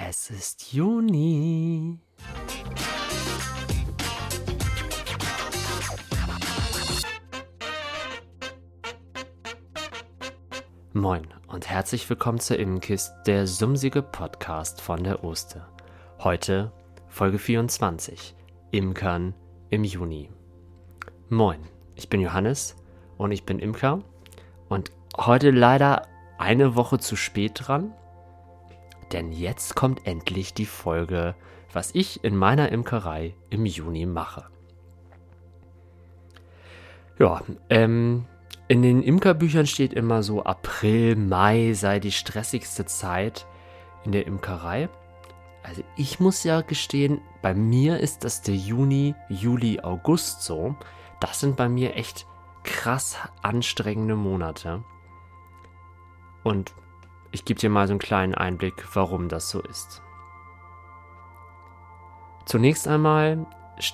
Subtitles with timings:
[0.00, 1.98] Es ist Juni.
[10.92, 15.68] Moin und herzlich willkommen zur Immenkist, der sumsige Podcast von der Oster.
[16.20, 16.70] Heute
[17.08, 18.36] Folge 24,
[18.70, 19.34] Imkern
[19.68, 20.30] im Juni.
[21.28, 21.58] Moin,
[21.96, 22.76] ich bin Johannes
[23.16, 24.04] und ich bin Imker
[24.68, 26.06] und heute leider
[26.38, 27.92] eine Woche zu spät dran,
[29.12, 31.34] denn jetzt kommt endlich die Folge,
[31.72, 34.46] was ich in meiner Imkerei im Juni mache.
[37.18, 38.26] Ja, ähm,
[38.68, 43.46] in den Imkerbüchern steht immer so, April, Mai sei die stressigste Zeit
[44.04, 44.88] in der Imkerei.
[45.62, 50.76] Also ich muss ja gestehen, bei mir ist das der Juni, Juli, August so.
[51.20, 52.26] Das sind bei mir echt
[52.62, 54.84] krass anstrengende Monate.
[56.44, 56.74] Und
[57.30, 60.02] ich gebe dir mal so einen kleinen Einblick, warum das so ist.
[62.46, 63.46] Zunächst einmal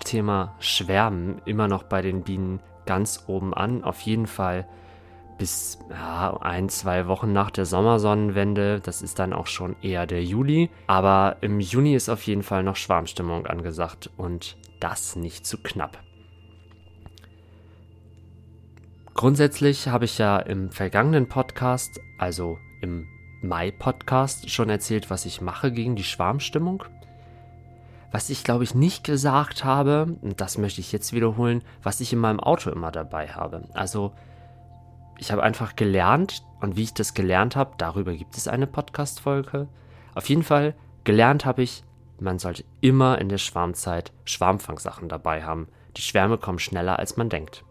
[0.05, 3.85] Thema Schwärmen immer noch bei den Bienen ganz oben an.
[3.85, 4.67] Auf jeden Fall
[5.39, 8.81] bis ja, ein, zwei Wochen nach der Sommersonnenwende.
[8.81, 10.71] Das ist dann auch schon eher der Juli.
[10.87, 15.99] Aber im Juni ist auf jeden Fall noch Schwarmstimmung angesagt und das nicht zu knapp.
[19.15, 23.07] Grundsätzlich habe ich ja im vergangenen Podcast, also im
[23.49, 26.85] Mai-Podcast, schon erzählt, was ich mache gegen die Schwarmstimmung.
[28.11, 32.13] Was ich glaube ich nicht gesagt habe, und das möchte ich jetzt wiederholen, was ich
[32.13, 33.69] in meinem Auto immer dabei habe.
[33.75, 34.13] Also
[35.19, 39.69] ich habe einfach gelernt und wie ich das gelernt habe, darüber gibt es eine Podcast-Folge.
[40.15, 41.83] Auf jeden Fall gelernt habe ich,
[42.21, 45.69] man sollte immer in der Schwarmzeit Schwarmfangsachen dabei haben.
[45.97, 47.65] Die Schwärme kommen schneller als man denkt.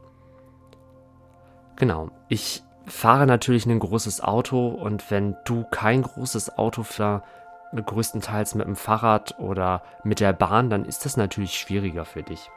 [1.76, 2.12] Genau.
[2.30, 7.24] Ich fahre natürlich ein großes Auto und wenn du kein großes Auto fährst,
[7.76, 12.52] größtenteils mit dem Fahrrad oder mit der Bahn, dann ist das natürlich schwieriger für dich.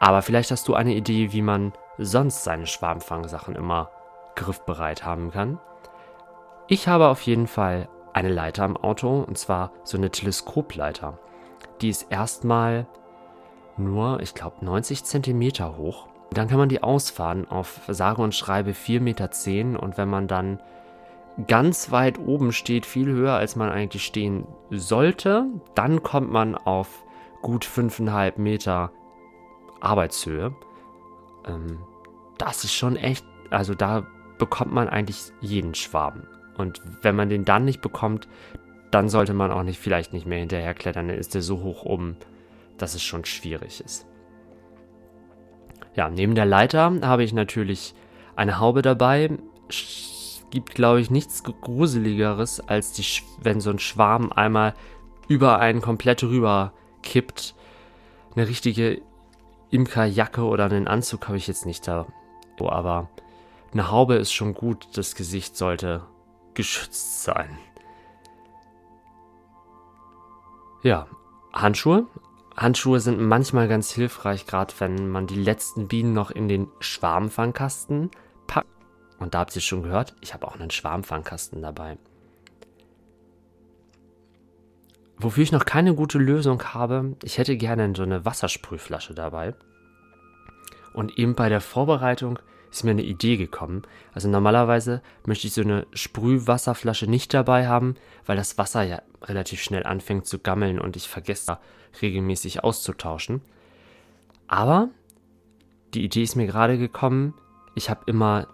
[0.00, 3.90] Aber vielleicht hast du eine Idee, wie man sonst seine Schwarmfangsachen immer
[4.34, 5.58] griffbereit haben kann.
[6.68, 11.18] Ich habe auf jeden Fall eine Leiter im Auto und zwar so eine Teleskopleiter.
[11.80, 12.86] Die ist erstmal
[13.76, 18.72] nur, ich glaube, 90 Zentimeter hoch dann kann man die ausfahren auf sage und schreibe
[18.72, 20.60] 4,10 Meter und wenn man dann
[21.46, 27.04] ganz weit oben steht, viel höher als man eigentlich stehen sollte, dann kommt man auf
[27.42, 28.90] gut 5,5 Meter
[29.80, 30.54] Arbeitshöhe.
[31.46, 31.78] Ähm,
[32.38, 34.06] das ist schon echt, also da
[34.38, 36.26] bekommt man eigentlich jeden Schwaben.
[36.56, 38.28] Und wenn man den dann nicht bekommt,
[38.90, 41.84] dann sollte man auch nicht, vielleicht nicht mehr hinterher klettern, dann ist der so hoch
[41.84, 42.16] oben,
[42.78, 44.07] dass es schon schwierig ist.
[45.98, 47.92] Ja, neben der Leiter habe ich natürlich
[48.36, 49.36] eine Haube dabei.
[49.68, 53.04] Es gibt, glaube ich, nichts Gruseligeres, als die,
[53.42, 54.74] wenn so ein Schwarm einmal
[55.26, 56.72] über einen komplett rüber
[57.02, 57.56] kippt.
[58.36, 59.02] Eine richtige
[59.70, 62.06] Imkerjacke oder einen Anzug habe ich jetzt nicht da.
[62.60, 63.08] Aber
[63.72, 64.86] eine Haube ist schon gut.
[64.94, 66.02] Das Gesicht sollte
[66.54, 67.58] geschützt sein.
[70.84, 71.08] Ja,
[71.52, 72.06] Handschuhe
[72.58, 78.10] Handschuhe sind manchmal ganz hilfreich, gerade wenn man die letzten Bienen noch in den Schwarmfangkasten
[78.48, 78.68] packt.
[79.20, 81.98] Und da habt ihr schon gehört, ich habe auch einen Schwarmfangkasten dabei.
[85.18, 89.54] Wofür ich noch keine gute Lösung habe, ich hätte gerne so eine Wassersprühflasche dabei.
[90.92, 92.40] Und eben bei der Vorbereitung
[92.70, 93.82] ist mir eine Idee gekommen.
[94.12, 97.94] Also normalerweise möchte ich so eine Sprühwasserflasche nicht dabei haben,
[98.26, 101.60] weil das Wasser ja relativ schnell anfängt zu gammeln und ich vergesse da
[102.02, 103.40] regelmäßig auszutauschen.
[104.46, 104.88] Aber
[105.94, 107.34] die Idee ist mir gerade gekommen,
[107.74, 108.48] ich habe immer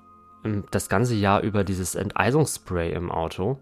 [0.70, 3.58] das ganze Jahr über dieses Enteisungsspray im Auto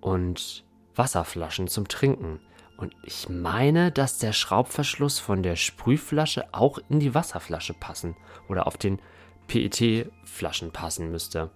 [0.00, 0.64] und
[0.96, 2.40] Wasserflaschen zum Trinken.
[2.78, 8.16] Und ich meine, dass der Schraubverschluss von der Sprühflasche auch in die Wasserflasche passen
[8.48, 9.00] oder auf den
[9.50, 11.50] PET-Flaschen passen müsste.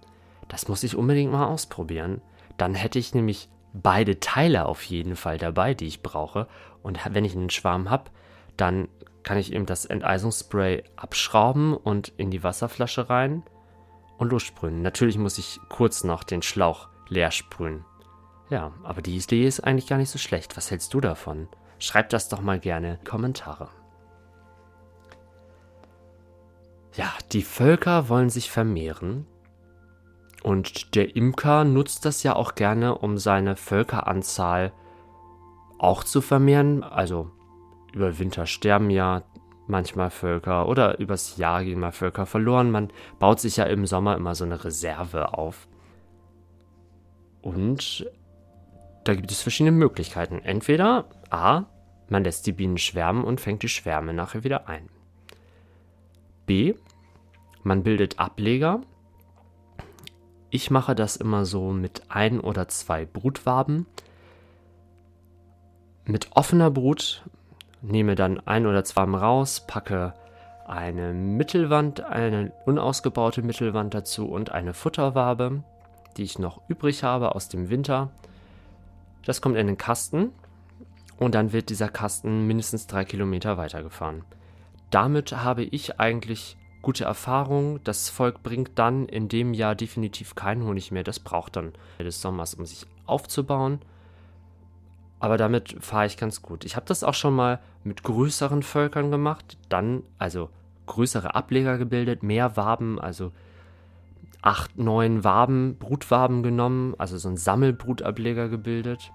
[0.49, 2.21] Das muss ich unbedingt mal ausprobieren.
[2.57, 6.47] Dann hätte ich nämlich beide Teile auf jeden Fall dabei, die ich brauche.
[6.83, 8.11] Und wenn ich einen Schwarm habe,
[8.57, 8.89] dann
[9.23, 13.43] kann ich eben das Enteisungsspray abschrauben und in die Wasserflasche rein
[14.17, 14.81] und lossprühen.
[14.81, 17.85] Natürlich muss ich kurz noch den Schlauch leer sprühen.
[18.49, 20.57] Ja, aber die Idee ist eigentlich gar nicht so schlecht.
[20.57, 21.47] Was hältst du davon?
[21.79, 23.69] Schreib das doch mal gerne in die Kommentare.
[26.95, 29.25] Ja, die Völker wollen sich vermehren.
[30.43, 34.71] Und der Imker nutzt das ja auch gerne, um seine Völkeranzahl
[35.79, 36.83] auch zu vermehren.
[36.83, 37.31] Also
[37.93, 39.23] über Winter sterben ja
[39.67, 42.71] manchmal Völker oder übers Jahr gehen mal Völker verloren.
[42.71, 45.67] Man baut sich ja im Sommer immer so eine Reserve auf.
[47.41, 48.09] Und
[49.03, 50.39] da gibt es verschiedene Möglichkeiten.
[50.39, 51.63] Entweder A,
[52.09, 54.89] man lässt die Bienen schwärmen und fängt die Schwärme nachher wieder ein.
[56.45, 56.75] B,
[57.63, 58.81] man bildet Ableger.
[60.49, 63.87] Ich mache das immer so mit ein oder zwei Brutwaben.
[66.05, 67.23] Mit offener Brut
[67.81, 70.13] nehme dann ein oder zwei raus, packe
[70.67, 75.63] eine Mittelwand, eine unausgebaute Mittelwand dazu und eine Futterwabe,
[76.17, 78.09] die ich noch übrig habe aus dem Winter.
[79.25, 80.31] Das kommt in den Kasten
[81.17, 84.23] und dann wird dieser Kasten mindestens drei Kilometer weitergefahren.
[84.91, 87.83] Damit habe ich eigentlich gute Erfahrung.
[87.83, 91.03] Das Volk bringt dann in dem Jahr definitiv keinen Honig mehr.
[91.03, 93.79] Das braucht dann des Sommers, um sich aufzubauen.
[95.19, 96.65] Aber damit fahre ich ganz gut.
[96.65, 99.57] Ich habe das auch schon mal mit größeren Völkern gemacht.
[99.69, 100.49] Dann, also
[100.85, 103.31] größere Ableger gebildet, mehr Waben, also
[104.41, 109.11] acht, neun Waben, Brutwaben genommen, also so ein Sammelbrutableger gebildet.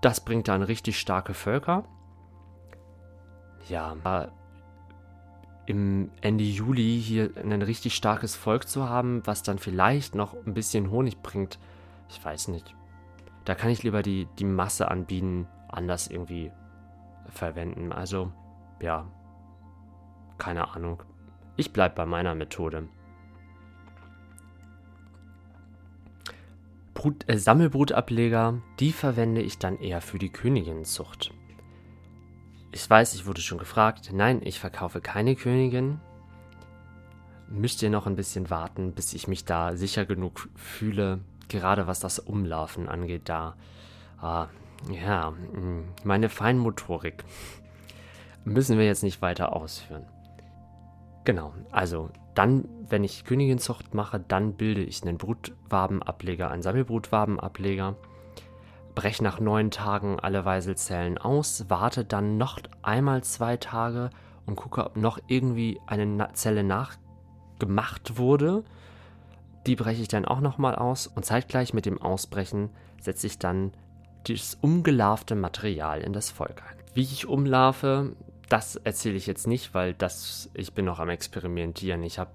[0.00, 1.84] Das bringt dann richtig starke Völker.
[3.68, 3.94] Ja,
[5.66, 10.54] im Ende Juli hier ein richtig starkes Volk zu haben, was dann vielleicht noch ein
[10.54, 11.58] bisschen Honig bringt,
[12.08, 12.74] ich weiß nicht.
[13.44, 16.50] Da kann ich lieber die, die Masse an Bienen anders irgendwie
[17.28, 17.92] verwenden.
[17.92, 18.32] Also,
[18.80, 19.06] ja,
[20.38, 21.02] keine Ahnung.
[21.56, 22.88] Ich bleibe bei meiner Methode.
[26.94, 31.32] Brut, äh, Sammelbrutableger, die verwende ich dann eher für die Königinzucht.
[32.72, 34.10] Ich weiß, ich wurde schon gefragt.
[34.12, 36.00] Nein, ich verkaufe keine Königin.
[37.48, 42.00] Müsst ihr noch ein bisschen warten, bis ich mich da sicher genug fühle, gerade was
[42.00, 43.56] das Umlaufen angeht, da.
[44.18, 44.46] Ah,
[44.90, 47.24] ja, hm, meine Feinmotorik
[48.44, 50.06] müssen wir jetzt nicht weiter ausführen.
[51.24, 57.96] Genau, also dann, wenn ich Königinzucht mache, dann bilde ich einen Brutwabenableger, einen Sammelbrutwabenableger,
[58.94, 64.10] breche nach neun Tagen alle Weiselzellen aus, warte dann noch einmal zwei Tage
[64.46, 68.64] und gucke, ob noch irgendwie eine Zelle nachgemacht wurde.
[69.66, 73.72] Die breche ich dann auch nochmal aus und zeitgleich mit dem Ausbrechen setze ich dann
[74.24, 76.76] das umgelarvte Material in das Volk ein.
[76.94, 78.14] Wie ich umlarve,
[78.48, 82.02] das erzähle ich jetzt nicht, weil das, ich bin noch am Experimentieren.
[82.02, 82.32] Ich habe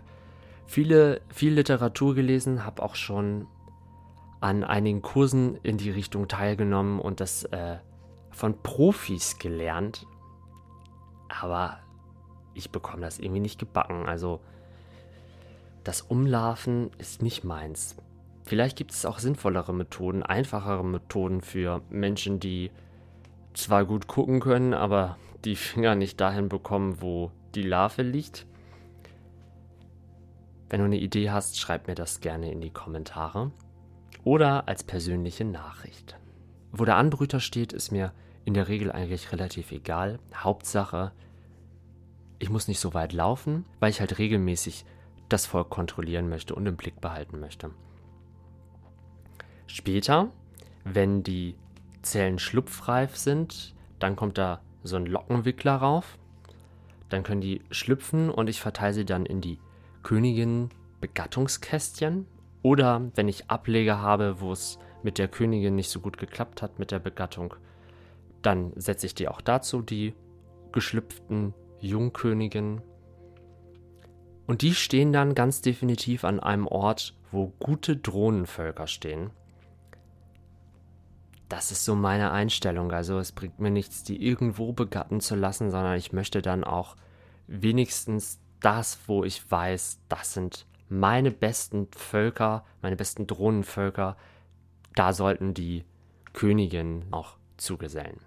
[0.66, 3.48] viele, viel Literatur gelesen, habe auch schon
[4.40, 7.78] an einigen Kursen in die Richtung teilgenommen und das äh,
[8.32, 10.06] von Profis gelernt.
[11.30, 11.80] Aber
[12.54, 14.06] ich bekomme das irgendwie nicht gebacken.
[14.08, 14.42] Also
[15.84, 17.96] das Umlarven ist nicht meins.
[18.44, 22.72] Vielleicht gibt es auch sinnvollere Methoden, einfachere Methoden für Menschen, die
[23.54, 28.46] zwar gut gucken können, aber die Finger nicht dahin bekommen, wo die Larve liegt.
[30.70, 33.52] Wenn du eine Idee hast, schreib mir das gerne in die Kommentare
[34.28, 36.18] oder als persönliche Nachricht.
[36.74, 38.12] Wo der Anbrüter steht, ist mir
[38.44, 40.20] in der Regel eigentlich relativ egal.
[40.36, 41.14] Hauptsache,
[42.38, 44.84] ich muss nicht so weit laufen, weil ich halt regelmäßig
[45.30, 47.72] das Volk kontrollieren möchte und im Blick behalten möchte.
[49.66, 50.28] Später,
[50.84, 51.56] wenn die
[52.02, 56.18] Zellen schlupfreif sind, dann kommt da so ein Lockenwickler rauf.
[57.08, 59.58] Dann können die schlüpfen und ich verteile sie dann in die
[60.04, 60.68] Königin
[61.00, 62.28] Begattungskästchen.
[62.68, 66.80] Oder wenn ich Ableger habe, wo es mit der Königin nicht so gut geklappt hat
[66.80, 67.56] mit der Begattung,
[68.42, 70.14] dann setze ich die auch dazu, die
[70.74, 72.82] geschlüpften Jungköniginnen.
[74.48, 79.32] Und die stehen dann ganz definitiv an einem Ort, wo gute Drohnenvölker stehen
[81.48, 82.92] das ist so meine Einstellung.
[82.92, 86.98] Also es bringt mir nichts, die irgendwo begatten zu lassen, sondern ich möchte dann auch
[87.48, 94.18] wenigstens das, wo ich weiß, das sind meine besten Völker, meine besten Drohnenvölker,
[94.96, 95.86] da sollten die
[96.34, 98.20] Königinnen auch zugesellen.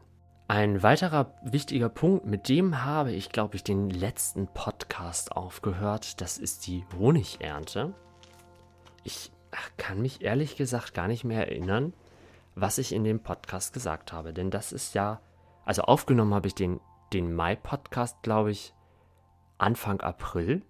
[0.49, 6.39] Ein weiterer wichtiger Punkt, mit dem habe ich, glaube ich, den letzten Podcast aufgehört, das
[6.39, 7.95] ist die Honigernte.
[9.05, 9.31] Ich
[9.77, 11.93] kann mich ehrlich gesagt gar nicht mehr erinnern,
[12.55, 14.33] was ich in dem Podcast gesagt habe.
[14.33, 15.21] Denn das ist ja,
[15.65, 16.81] also aufgenommen habe ich den,
[17.13, 18.75] den Mai-Podcast, glaube ich,
[19.59, 20.63] Anfang April.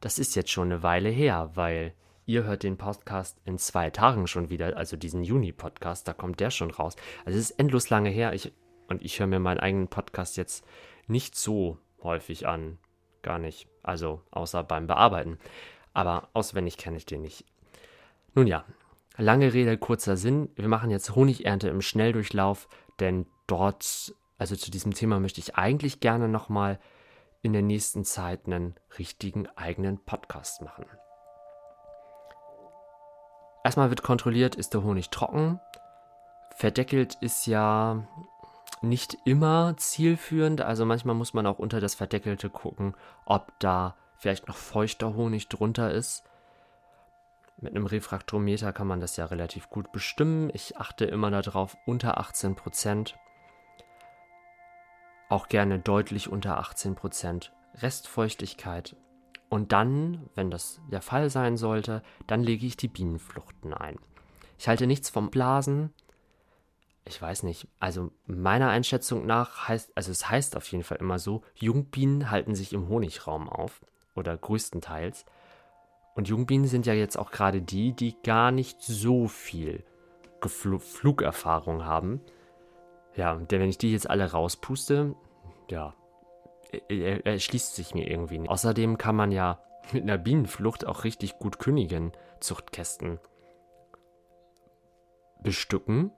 [0.00, 1.94] Das ist jetzt schon eine Weile her, weil
[2.26, 6.50] ihr hört den Podcast in zwei Tagen schon wieder, also diesen Juni-Podcast, da kommt der
[6.50, 6.96] schon raus.
[7.24, 8.52] Also es ist endlos lange her ich,
[8.88, 10.64] und ich höre mir meinen eigenen Podcast jetzt
[11.06, 12.78] nicht so häufig an.
[13.22, 13.68] Gar nicht.
[13.82, 15.38] Also außer beim Bearbeiten.
[15.94, 17.44] Aber auswendig kenne ich den nicht.
[18.34, 18.64] Nun ja,
[19.20, 20.48] Lange Rede, kurzer Sinn.
[20.54, 22.68] Wir machen jetzt Honigernte im Schnelldurchlauf,
[23.00, 26.78] denn dort, also zu diesem Thema möchte ich eigentlich gerne nochmal
[27.42, 30.86] in der nächsten Zeit einen richtigen eigenen Podcast machen.
[33.64, 35.60] Erstmal wird kontrolliert, ist der Honig trocken.
[36.56, 38.06] Verdeckelt ist ja
[38.82, 42.94] nicht immer zielführend, also manchmal muss man auch unter das Verdeckelte gucken,
[43.26, 46.24] ob da vielleicht noch feuchter Honig drunter ist.
[47.60, 50.50] Mit einem Refraktometer kann man das ja relativ gut bestimmen.
[50.54, 53.16] Ich achte immer darauf, unter 18 Prozent.
[55.28, 58.96] Auch gerne deutlich unter 18 Prozent Restfeuchtigkeit.
[59.48, 63.96] Und dann, wenn das der Fall sein sollte, dann lege ich die Bienenfluchten ein.
[64.58, 65.92] Ich halte nichts vom Blasen.
[67.04, 71.18] Ich weiß nicht, also meiner Einschätzung nach heißt, also es heißt auf jeden Fall immer
[71.18, 73.80] so, Jungbienen halten sich im Honigraum auf
[74.14, 75.24] oder größtenteils.
[76.14, 79.84] Und Jungbienen sind ja jetzt auch gerade die, die gar nicht so viel
[80.40, 82.20] Gefl Flugerfahrung haben.
[83.18, 85.16] Ja, denn wenn ich die jetzt alle rauspuste,
[85.68, 85.92] ja,
[86.88, 88.48] er, erschließt sich mir irgendwie nicht.
[88.48, 89.58] Außerdem kann man ja
[89.90, 93.18] mit einer Bienenflucht auch richtig gut Königin-Zuchtkästen
[95.42, 96.12] bestücken.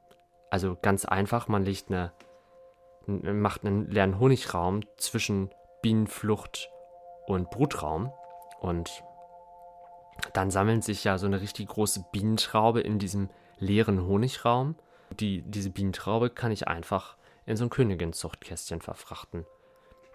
[0.50, 2.12] Also ganz einfach, man legt eine,
[3.06, 5.48] macht einen leeren Honigraum zwischen
[5.80, 6.68] Bienenflucht
[7.26, 8.12] und Brutraum
[8.60, 9.02] und
[10.34, 14.76] dann sammeln sich ja so eine richtig große Bienentraube in diesem leeren Honigraum.
[15.18, 19.44] Die, diese Bienentraube kann ich einfach in so ein Königin-Zuchtkästchen verfrachten.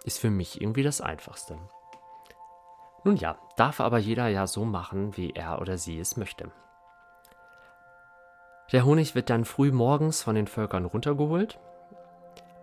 [0.04, 1.58] Ist für mich irgendwie das Einfachste.
[3.04, 6.52] Nun ja, darf aber jeder ja so machen, wie er oder sie es möchte.
[8.72, 11.60] Der Honig wird dann früh morgens von den Völkern runtergeholt.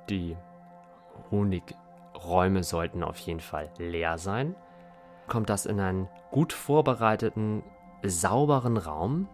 [0.08, 0.36] Die
[1.30, 4.56] Honigräume sollten auf jeden Fall leer sein
[5.32, 7.62] kommt das in einen gut vorbereiteten,
[8.02, 9.28] sauberen Raum.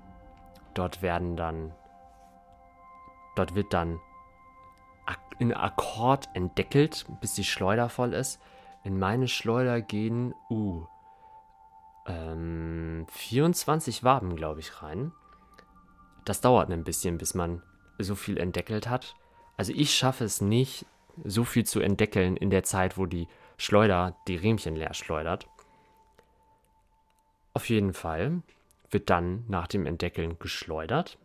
[0.75, 1.73] Dort werden dann,
[3.39, 4.01] dort wird dann
[5.39, 8.41] in Akkord entdeckelt, bis die Schleuder voll ist.
[8.85, 10.85] In meine Schleuder gehen, uh,
[12.07, 15.13] ähm, 24 Waben, glaube ich, rein.
[16.25, 17.63] Das dauert ein bisschen, bis man
[17.99, 19.15] so viel entdeckelt hat.
[19.57, 20.87] Also ich schaffe es nicht,
[21.25, 23.27] so viel zu entdeckeln in der Zeit, wo die
[23.57, 25.49] Schleuder die Riemchen leer schleudert.
[27.55, 28.43] Auf jeden Fall
[28.91, 31.19] wird dann nach dem Entdeckeln geschleudert.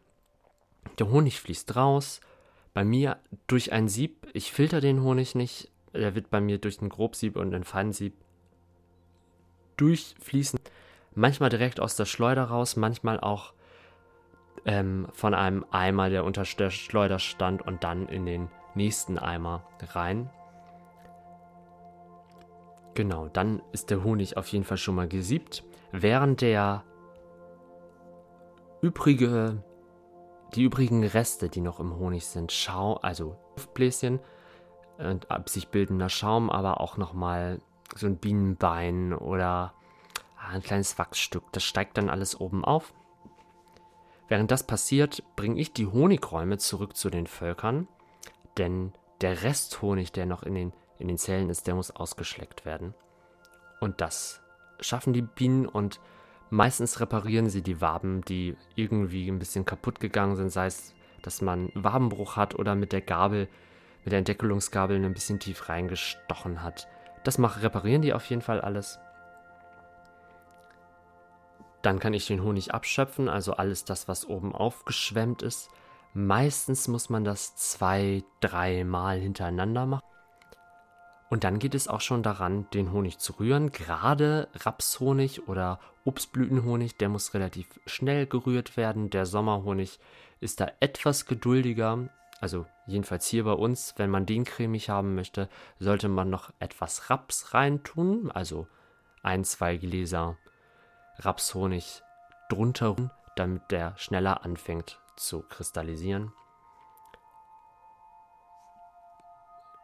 [1.00, 2.22] Der Honig fließt raus.
[2.74, 4.28] Bei mir durch ein Sieb.
[4.34, 5.70] Ich filter den Honig nicht.
[5.94, 8.13] Der wird bei mir durch ein Grobsieb und ein Feinsieb
[9.78, 10.60] durchfließen.
[11.16, 13.54] Manchmal direkt aus der Schleuder raus, manchmal auch
[14.66, 19.68] ähm, von einem Eimer, der unter der Schleuder stand, und dann in den nächsten Eimer
[19.94, 20.30] rein.
[22.96, 25.63] Genau, dann ist der Honig auf jeden Fall schon mal gesiebt
[25.94, 26.84] während der
[28.82, 29.63] übrige,
[30.55, 34.19] die übrigen Reste, die noch im Honig sind, Schau, also Luftbläschen
[34.98, 37.60] und ab sich bildender Schaum, aber auch nochmal
[37.95, 39.74] so ein Bienenbein oder
[40.51, 42.93] ein kleines Wachsstück, das steigt dann alles oben auf.
[44.27, 47.88] Während das passiert, bringe ich die Honigräume zurück zu den Völkern,
[48.57, 52.93] denn der Resthonig, der noch in den, in den Zellen ist, der muss ausgeschleckt werden.
[53.79, 54.41] Und das
[54.79, 56.00] schaffen die Bienen und
[56.53, 60.93] meistens reparieren sie die Waben, die irgendwie ein bisschen kaputt gegangen sind, sei es,
[61.24, 63.48] dass man Wabenbruch hat oder mit der Gabel,
[64.03, 66.88] mit der Entdeckelungsgabel ein bisschen tief reingestochen hat.
[67.24, 69.00] Das machen, reparieren die auf jeden Fall alles.
[71.81, 75.72] Dann kann ich den Honig abschöpfen, also alles das, was oben aufgeschwemmt ist.
[76.13, 80.12] Meistens muss man das zwei, drei Mal hintereinander machen.
[81.34, 83.72] Und dann geht es auch schon daran, den Honig zu rühren.
[83.72, 89.10] Gerade Rapshonig oder Obstblütenhonig, der muss relativ schnell gerührt werden.
[89.10, 90.00] Der Sommerhonig
[90.42, 92.08] ist da etwas geduldiger.
[92.40, 95.50] Also jedenfalls hier bei uns, wenn man den cremig haben möchte,
[95.80, 98.30] sollte man noch etwas Raps reintun.
[98.30, 98.68] Also
[99.24, 100.38] ein, zwei Gläser
[101.18, 102.04] Rapshonig
[102.48, 106.32] drunter, damit der schneller anfängt zu kristallisieren.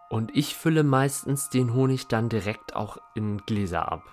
[0.09, 4.03] Und ich fülle meistens den Honig dann direkt auch in Gläser ab.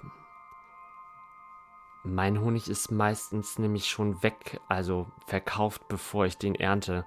[2.05, 7.05] Mein Honig ist meistens nämlich schon weg, also verkauft, bevor ich den ernte.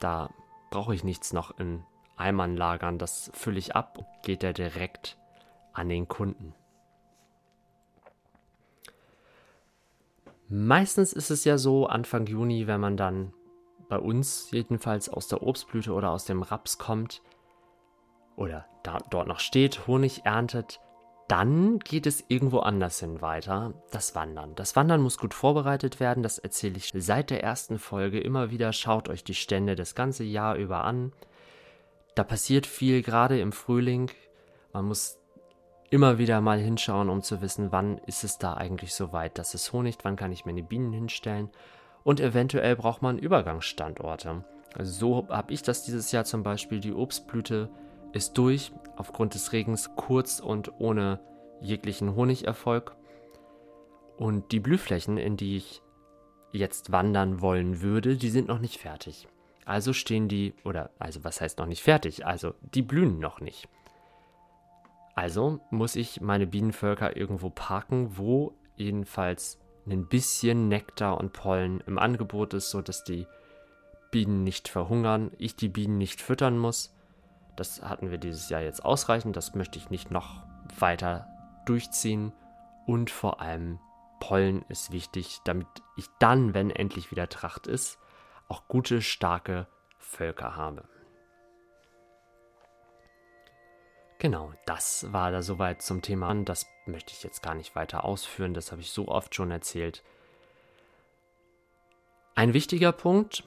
[0.00, 0.30] Da
[0.70, 1.84] brauche ich nichts noch in
[2.16, 2.98] Eimern lagern.
[2.98, 5.18] Das fülle ich ab und geht er direkt
[5.74, 6.54] an den Kunden.
[10.48, 13.32] Meistens ist es ja so, Anfang Juni, wenn man dann
[13.88, 17.22] bei uns jedenfalls aus der Obstblüte oder aus dem Raps kommt,
[18.36, 20.80] oder da, dort noch steht, Honig erntet,
[21.28, 24.54] dann geht es irgendwo anders hin weiter, das Wandern.
[24.54, 28.72] Das Wandern muss gut vorbereitet werden, das erzähle ich seit der ersten Folge immer wieder.
[28.72, 31.12] Schaut euch die Stände das ganze Jahr über an.
[32.14, 34.10] Da passiert viel, gerade im Frühling.
[34.72, 35.18] Man muss
[35.88, 39.54] immer wieder mal hinschauen, um zu wissen, wann ist es da eigentlich so weit, dass
[39.54, 41.50] es Honig, wann kann ich meine Bienen hinstellen.
[42.04, 44.44] Und eventuell braucht man Übergangsstandorte.
[44.74, 46.80] Also so habe ich das dieses Jahr zum Beispiel.
[46.80, 47.70] Die Obstblüte
[48.12, 51.20] ist durch, aufgrund des Regens kurz und ohne
[51.60, 52.96] jeglichen Honigerfolg.
[54.16, 55.82] Und die Blühflächen, in die ich
[56.52, 59.26] jetzt wandern wollen würde, die sind noch nicht fertig.
[59.64, 62.26] Also stehen die, oder also was heißt noch nicht fertig?
[62.26, 63.68] Also die blühen noch nicht.
[65.14, 71.98] Also muss ich meine Bienenvölker irgendwo parken, wo jedenfalls ein bisschen Nektar und Pollen im
[71.98, 73.26] Angebot ist, sodass die
[74.10, 76.94] Bienen nicht verhungern, ich die Bienen nicht füttern muss.
[77.56, 80.42] Das hatten wir dieses Jahr jetzt ausreichend, das möchte ich nicht noch
[80.78, 81.28] weiter
[81.66, 82.32] durchziehen.
[82.86, 83.78] Und vor allem
[84.20, 85.66] Pollen ist wichtig, damit
[85.96, 87.98] ich dann, wenn endlich wieder Tracht ist,
[88.48, 89.66] auch gute, starke
[89.98, 90.84] Völker habe.
[94.18, 96.32] Genau, das war da soweit zum Thema.
[96.44, 100.04] Das möchte ich jetzt gar nicht weiter ausführen, das habe ich so oft schon erzählt.
[102.34, 103.44] Ein wichtiger Punkt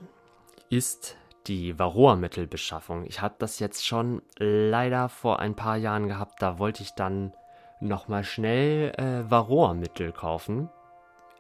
[0.69, 3.05] ist die Varroa-Mittelbeschaffung.
[3.05, 7.33] Ich habe das jetzt schon leider vor ein paar Jahren gehabt, da wollte ich dann
[7.79, 10.69] nochmal schnell äh, Varroa-Mittel kaufen.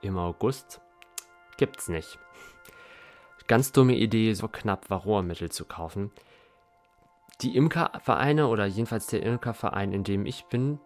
[0.01, 0.81] Im August.
[1.57, 2.19] Gibt's nicht.
[3.47, 6.11] Ganz dumme Idee, so knapp Varroa-Mittel zu kaufen
[7.41, 10.79] die Imkervereine oder jedenfalls der Imkerverein, in dem ich bin,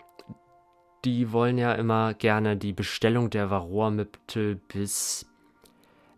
[1.05, 5.25] die wollen ja immer gerne die Bestellung der Varroa-Mittel bis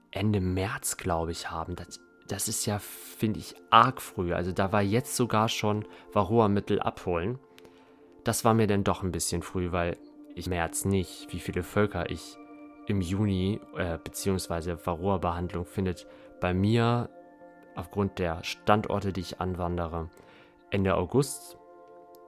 [0.10, 1.75] Ende März, glaube ich, haben.
[1.75, 4.34] Das, das ist ja, finde ich, arg früh.
[4.34, 7.40] Also da war jetzt sogar schon Varroa-Mittel abholen.
[8.24, 9.98] Das war mir dann doch ein bisschen früh, weil
[10.36, 12.38] ich März nicht, wie viele Völker ich
[12.88, 16.08] im Juni, äh, beziehungsweise Varroa-Behandlung findet
[16.40, 17.10] bei mir
[17.75, 20.10] aufgrund der Standorte, die ich anwandere,
[20.70, 21.58] Ende August,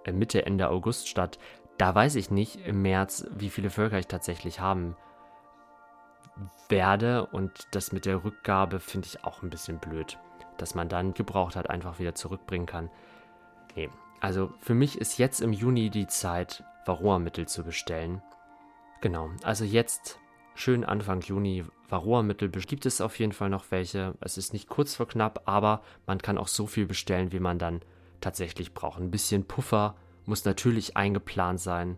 [0.06, 1.38] äh Mitte, Ende August statt.
[1.78, 4.96] Da weiß ich nicht im März, wie viele Völker ich tatsächlich haben
[6.70, 7.26] werde.
[7.28, 10.18] Und das mit der Rückgabe finde ich auch ein bisschen blöd,
[10.58, 12.90] dass man dann gebraucht hat, einfach wieder zurückbringen kann.
[13.76, 13.90] Nee,
[14.20, 18.22] also für mich ist jetzt im Juni die Zeit, Varroa-Mittel zu bestellen.
[19.02, 20.20] Genau, also jetzt
[20.56, 24.16] schön Anfang Juni Varroa-Mittel gibt es auf jeden Fall noch welche.
[24.22, 27.60] Es ist nicht kurz vor knapp, aber man kann auch so viel bestellen, wie man
[27.60, 27.82] dann
[28.22, 29.00] tatsächlich braucht.
[29.00, 31.98] Ein bisschen Puffer muss natürlich eingeplant sein.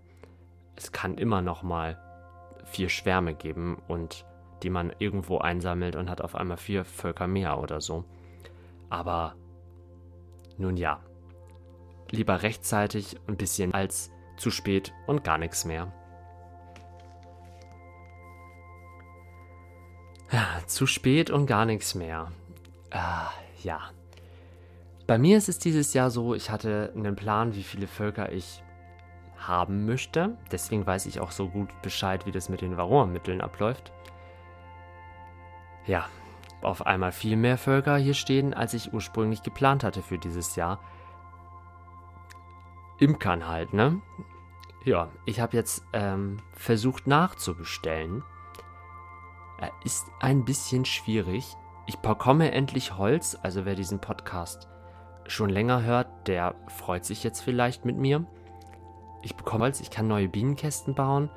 [0.75, 1.97] Es kann immer noch mal
[2.65, 4.25] vier Schwärme geben und
[4.63, 8.05] die man irgendwo einsammelt und hat auf einmal vier Völker mehr oder so.
[8.89, 9.35] Aber
[10.57, 11.01] nun ja,
[12.11, 15.91] lieber rechtzeitig ein bisschen als zu spät und gar nichts mehr.
[20.67, 22.31] Zu spät und gar nichts mehr.
[22.91, 23.29] Ah,
[23.63, 23.79] ja.
[25.07, 28.63] Bei mir ist es dieses Jahr so, ich hatte einen Plan, wie viele Völker ich
[29.37, 30.37] haben möchte.
[30.51, 33.91] Deswegen weiß ich auch so gut Bescheid, wie das mit den Varroa-Mitteln abläuft.
[35.85, 36.05] Ja,
[36.61, 40.79] auf einmal viel mehr Völker hier stehen, als ich ursprünglich geplant hatte für dieses Jahr.
[42.97, 44.01] Imkern halt, ne?
[44.83, 48.23] Ja, ich habe jetzt ähm, versucht nachzubestellen.
[49.83, 51.55] Ist ein bisschen schwierig.
[51.87, 54.67] Ich bekomme endlich Holz, also wer diesen Podcast
[55.27, 58.25] schon länger hört, der freut sich jetzt vielleicht mit mir.
[59.25, 61.31] Ich bekomme Holz, ich kann neue Bienenkästen bauen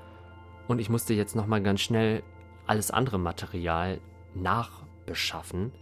[0.69, 2.23] und ich musste jetzt nochmal ganz schnell
[2.67, 3.99] alles andere Material
[4.35, 5.73] nachbeschaffen.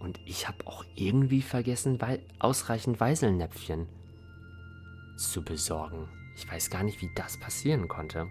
[0.00, 2.00] Und ich habe auch irgendwie vergessen,
[2.40, 3.86] ausreichend Weiselnäpfchen
[5.16, 6.08] zu besorgen.
[6.34, 8.26] Ich weiß gar nicht, wie das passieren konnte.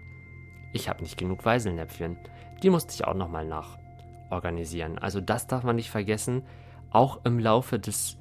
[0.74, 2.18] Ich habe nicht genug Weiselnäpfchen.
[2.62, 4.98] Die musste ich auch nochmal nachorganisieren.
[4.98, 6.42] Also das darf man nicht vergessen.
[6.90, 8.18] Auch im Laufe des,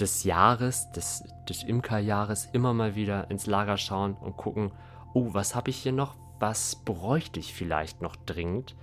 [0.00, 4.72] des Jahres, des, des Imkerjahres, immer mal wieder ins Lager schauen und gucken,
[5.14, 6.16] oh, was habe ich hier noch?
[6.38, 8.74] Was bräuchte ich vielleicht noch dringend?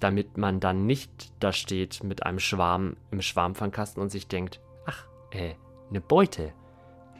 [0.00, 5.06] Damit man dann nicht da steht mit einem Schwarm im Schwarmfangkasten und sich denkt, ach,
[5.30, 5.54] äh,
[5.88, 6.52] eine Beute.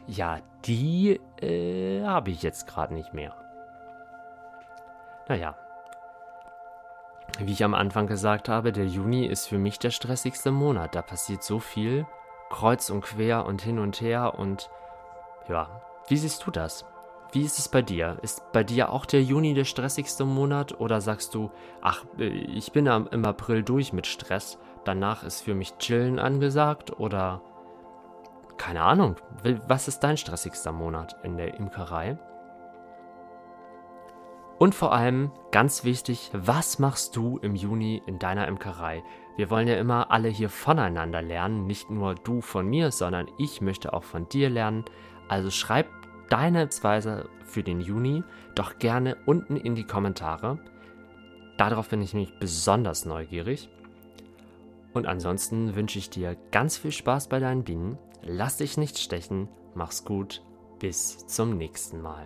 [0.07, 3.35] Ja, die äh, habe ich jetzt gerade nicht mehr.
[5.27, 5.55] Naja,
[7.39, 10.95] wie ich am Anfang gesagt habe, der Juni ist für mich der stressigste Monat.
[10.95, 12.05] Da passiert so viel,
[12.49, 14.69] kreuz und quer und hin und her und
[15.47, 16.85] ja, wie siehst du das?
[17.33, 18.17] Wie ist es bei dir?
[18.21, 22.85] Ist bei dir auch der Juni der stressigste Monat oder sagst du, ach, ich bin
[22.85, 27.41] im April durch mit Stress, danach ist für mich Chillen angesagt oder
[28.57, 29.17] keine Ahnung,
[29.67, 32.17] was ist dein stressigster Monat in der Imkerei?
[34.57, 39.03] Und vor allem, ganz wichtig, was machst du im Juni in deiner Imkerei?
[39.37, 43.61] Wir wollen ja immer alle hier voneinander lernen, nicht nur du von mir, sondern ich
[43.61, 44.83] möchte auch von dir lernen.
[45.29, 45.87] Also schreib
[46.29, 48.23] deine Weise für den Juni
[48.55, 50.57] doch gerne unten in die Kommentare.
[51.57, 53.69] Darauf bin ich nämlich besonders neugierig.
[54.93, 57.99] Und ansonsten wünsche ich dir ganz viel Spaß bei deinen Bienen.
[58.23, 59.47] Lass dich nicht stechen.
[59.75, 60.41] Mach's gut.
[60.79, 62.25] Bis zum nächsten Mal.